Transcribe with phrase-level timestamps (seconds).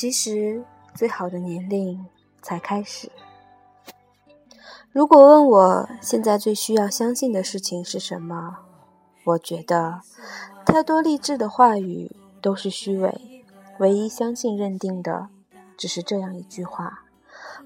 [0.00, 0.64] 其实，
[0.94, 2.06] 最好的年龄
[2.40, 3.12] 才开始。
[4.92, 8.60] 如果问我现在最需要相信的事情是什么，
[9.26, 10.00] 我觉得
[10.64, 13.44] 太多励志的话语都是虚伪，
[13.78, 15.28] 唯一相信认定的
[15.76, 17.02] 只是这样一句话：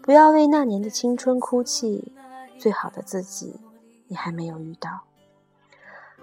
[0.00, 2.14] 不要为那年的青春哭泣，
[2.58, 3.60] 最好的自己
[4.08, 5.02] 你还没有遇到。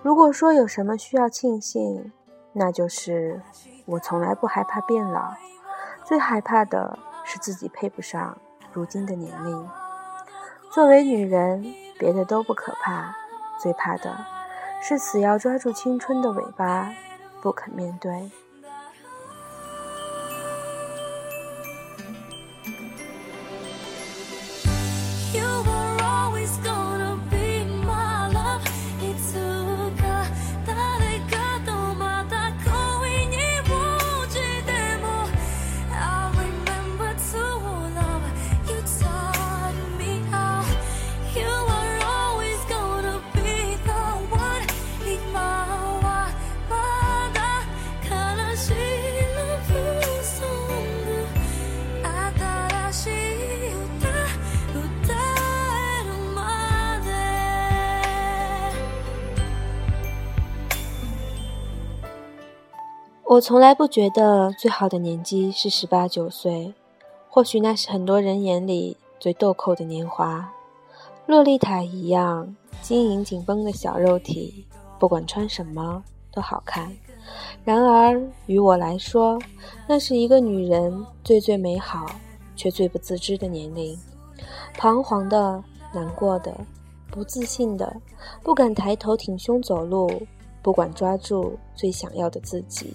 [0.02, 2.12] 如果说有什么需要庆幸，
[2.54, 3.44] 那就是
[3.86, 5.36] 我从来不害怕变老，
[6.10, 8.36] 最害怕的是自己配不上
[8.74, 9.70] 如今的年龄。
[10.74, 11.64] 作为女人，
[12.00, 13.16] 别的都不可怕，
[13.62, 14.18] 最怕的
[14.82, 16.92] 是死要抓住青春的尾巴，
[17.44, 18.32] 不肯面对。
[63.30, 66.74] 我从来不觉得最好的年纪是十八九岁，
[67.30, 70.52] 或许那是很多人眼里最豆蔻的年华。
[71.28, 74.66] 洛丽塔一样晶莹紧绷的小肉体，
[74.98, 76.92] 不管穿什么都好看。
[77.64, 79.40] 然而于我来说，
[79.88, 82.08] 那是一个女人最最美好
[82.56, 83.96] 却最不自知的年龄。
[84.74, 85.64] 彷徨的、
[85.94, 86.52] 难过的、
[87.12, 87.96] 不自信的，
[88.42, 90.12] 不敢抬头挺胸走路，
[90.64, 92.92] 不管抓住最想要的自己。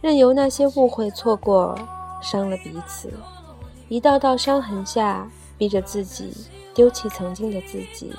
[0.00, 1.78] 任由那些误会、错过
[2.22, 3.12] 伤了彼此，
[3.88, 5.28] 一道道伤痕下，
[5.58, 6.32] 逼着自己
[6.74, 8.12] 丢弃曾经的自己，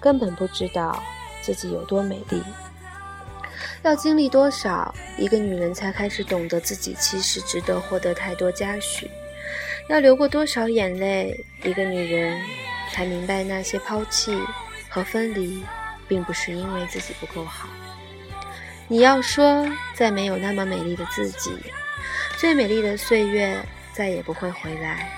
[0.00, 1.02] 根本不知道
[1.42, 2.42] 自己有多美丽。
[3.82, 9.10] 要经历多少，一个女人才开始懂得自己其实值得获得太多嘉许？
[9.88, 12.38] 要流过多少眼泪，一个女人
[12.92, 14.36] 才明白那些抛弃
[14.90, 15.62] 和分离，
[16.06, 17.68] 并不是因为自己不够好。
[18.90, 21.54] 你要说再没有那么美丽的自己，
[22.38, 23.62] 最美丽的岁月
[23.92, 25.10] 再也不会回来，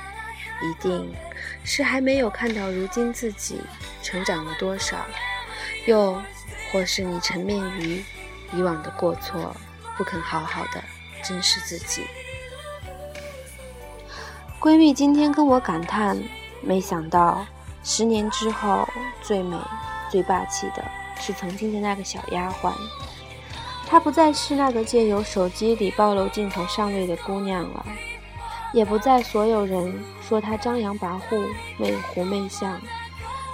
[0.61, 1.15] 一定
[1.63, 3.61] 是还没有看到如今自己
[4.03, 4.97] 成长了多少，
[5.87, 6.21] 又
[6.73, 8.03] 或是你沉湎于
[8.53, 9.55] 以往的过错，
[9.97, 10.83] 不肯好好的
[11.23, 12.05] 珍视自己。
[14.59, 16.21] 闺蜜今天跟我感叹，
[16.61, 17.47] 没想到
[17.85, 18.89] 十年之后
[19.23, 19.57] 最美、
[20.11, 20.85] 最霸气的
[21.21, 22.75] 是曾经的那个小丫鬟。
[23.91, 27.85] 她不再是那个借由手机里暴露镜头上位的姑娘了，
[28.73, 29.93] 也不再所有人
[30.23, 31.45] 说她张扬跋扈、
[31.77, 32.81] 媚狐媚相。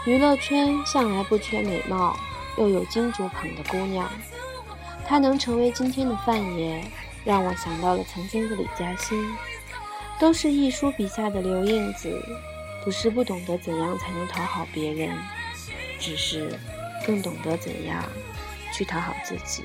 [0.05, 2.15] 娱乐圈向来不缺美貌
[2.59, 4.07] 又有金主捧的姑娘，
[5.07, 6.85] 她能成为今天的范爷，
[7.25, 9.35] 让我想到了曾经的李嘉欣。
[10.19, 12.23] 都是亦舒笔下的留印子，
[12.85, 15.17] 不是不懂得怎样才能讨好别人，
[15.99, 16.59] 只是
[17.07, 18.05] 更懂得怎样
[18.73, 19.63] 去讨好自己。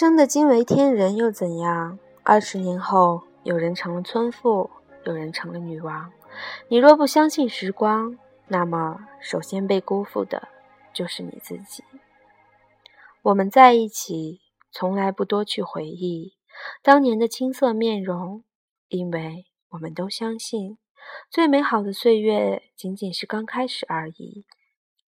[0.00, 1.98] 生的惊为天人又怎样？
[2.22, 4.70] 二十年后，有人成了村妇，
[5.04, 6.10] 有人成了女王。
[6.68, 8.18] 你若不相信时光，
[8.48, 10.48] 那么首先被辜负的
[10.94, 11.84] 就是你自己。
[13.20, 14.40] 我们在一起，
[14.72, 16.32] 从来不多去回忆
[16.82, 18.42] 当年的青涩面容，
[18.88, 20.78] 因为我们都相信，
[21.28, 24.46] 最美好的岁月仅仅是刚开始而已。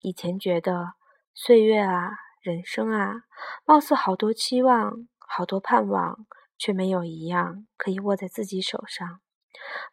[0.03, 0.93] 以前觉得
[1.33, 2.11] 岁月啊。
[2.43, 3.23] 人生啊，
[3.65, 6.27] 貌似好多期望，好多盼望，
[6.59, 9.21] 却没有一样可以握在自己手上。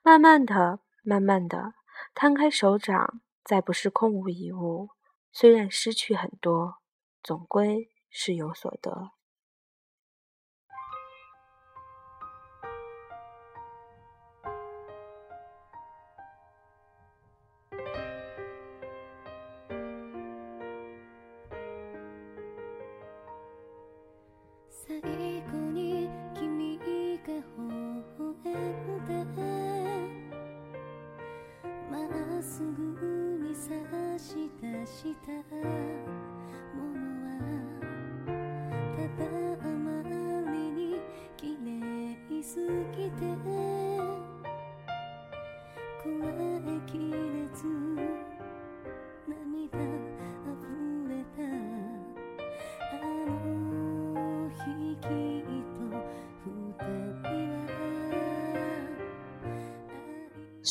[0.01, 1.73] 慢慢的，慢慢的，
[2.15, 4.89] 摊开手掌，再不是空无一物。
[5.31, 6.77] 虽然失去很多，
[7.21, 9.11] 总归是有所得。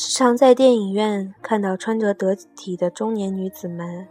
[0.09, 4.07] 时常在电影院看到穿着得体的中年女子们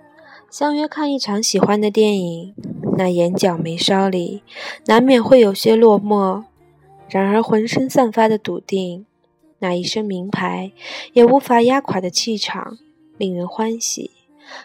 [0.48, 2.54] 相约看一场喜欢的电影，
[2.96, 4.44] 那眼角眉梢里
[4.86, 6.44] 难免会有些落寞，
[7.08, 9.06] 然而浑身散发的笃定，
[9.58, 10.70] 那一身名牌
[11.14, 12.78] 也无法压垮的气场，
[13.16, 14.12] 令人欢喜。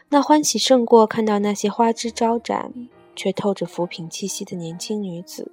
[0.10, 5.52] 那欢喜胜过看到那些花枝招展却透着浮萍气息的年轻女子。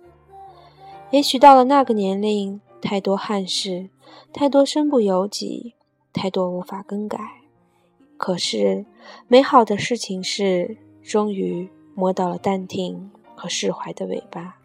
[1.11, 3.91] 也许到了那个年龄，太多憾事。
[4.32, 5.75] 太多身不由己，
[6.12, 7.19] 太多无法更改。
[8.17, 8.85] 可是，
[9.27, 14.59] 美好的事情是，终于摸到了淡定和释怀的尾巴。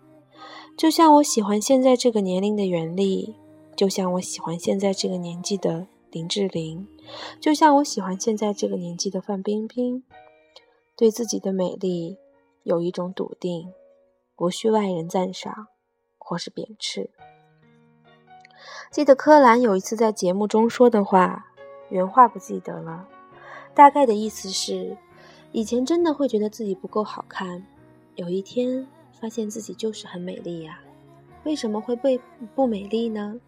[0.77, 3.35] 就像我喜欢现在这个年龄的袁立，
[3.75, 6.87] 就像我喜欢现在这个年纪的林志玲，
[7.39, 10.03] 就像我喜欢现在这个年纪的范冰冰。
[10.97, 12.17] 对自己的美丽
[12.63, 13.71] 有一种笃定，
[14.37, 15.67] 无需外人赞赏
[16.17, 17.09] 或是贬斥。
[18.91, 21.47] 记得柯蓝有一次在节目中说的话，
[21.89, 23.07] 原话不记得了，
[23.73, 24.95] 大概的意思是：
[25.51, 27.65] 以前真的会觉得自己不够好看，
[28.15, 28.87] 有一天
[29.19, 30.79] 发现自己就是很美丽呀，
[31.43, 32.19] 为什么会被
[32.55, 33.39] 不美丽呢？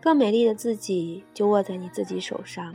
[0.00, 2.74] 更美丽的自己就握在你自己手上，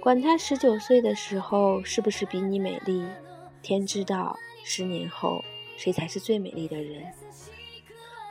[0.00, 3.04] 管他十九岁的时候是不是比你美丽，
[3.62, 5.42] 天知道十年后
[5.76, 7.04] 谁才是最美丽的人。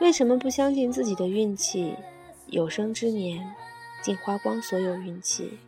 [0.00, 1.94] 为什么不相信自己的运气？
[2.50, 3.54] 有生之年，
[4.02, 5.58] 竟花光所有运气，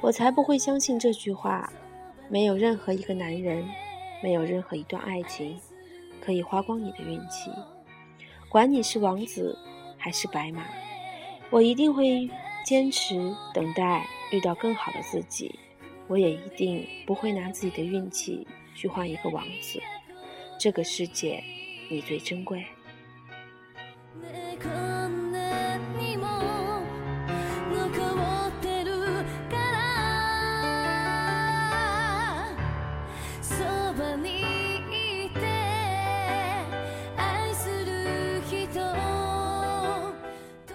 [0.00, 1.72] 我才不会相信这句话。
[2.28, 3.68] 没有任何一个男人，
[4.22, 5.60] 没有任何一段爱情，
[6.20, 7.50] 可以花光你的运气。
[8.48, 9.58] 管你是王子
[9.98, 10.64] 还是白马，
[11.50, 12.30] 我一定会
[12.64, 15.58] 坚持等待遇到更好的自己。
[16.08, 19.80] 我也一定不会拿自己的运气去换一个王子。
[20.58, 21.42] 这个世界，
[21.90, 22.64] 你最珍贵。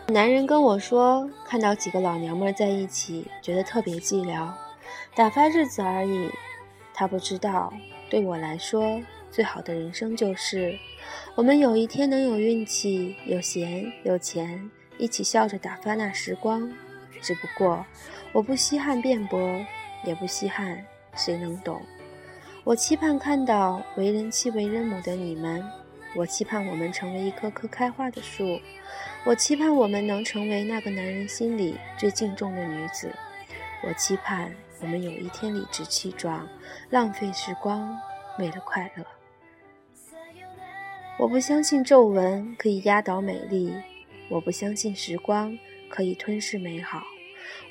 [0.09, 4.49] 男人跟我说，看到几个老娘们在一起，觉得特别寂寥，
[5.13, 6.29] 打发日子而已。
[6.93, 7.73] 他不知道，
[8.09, 10.79] 对我来说，最好的人生就是，
[11.35, 16.71] 我们有一天能有运气、有闲、有钱，一起笑着打发那时光。
[17.21, 17.85] 只不过，
[18.31, 19.59] 我不稀罕辩驳，
[20.05, 20.85] 也不稀罕
[21.17, 21.81] 谁能懂。
[22.63, 25.61] 我期盼看到为人妻、为人母的你们。
[26.15, 28.59] 我期盼我们成为一棵棵开花的树，
[29.27, 33.13] 我期盼我们能成为那个男人心里最敬重的女子，
[33.83, 36.47] 我期盼我们有一天理直气壮，
[36.91, 37.93] 浪费时光，
[38.39, 39.05] 为了快乐。
[41.19, 43.73] 我不相信皱纹可以压倒美丽，
[44.29, 47.03] 我不相信时光可以吞噬美好，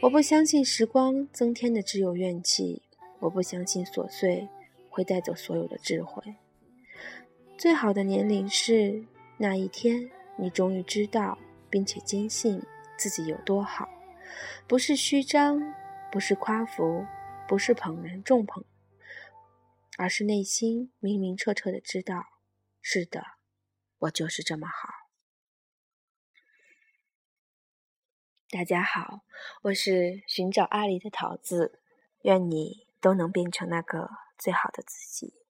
[0.03, 2.83] 我不相信时光增添的只有怨气，
[3.19, 4.47] 我不相信琐碎
[4.91, 6.23] 会带走所有的智慧。
[7.57, 9.03] 最好的年龄是
[9.39, 11.39] 那一天，你终于知道
[11.71, 12.63] 并且坚信
[12.99, 13.89] 自己有多好，
[14.67, 15.61] 不是虚张，
[16.11, 17.05] 不是夸浮，
[17.49, 18.65] 不是捧人众捧，
[19.99, 22.25] 而是内心明明澈澈的知道，
[22.81, 23.25] 是的，
[23.99, 24.89] 我就是这么好。
[28.49, 29.23] 大家好，
[29.63, 31.81] 我是寻找阿离的桃子，
[32.23, 34.09] 愿你都能变成那个
[34.39, 35.46] 最好的自己。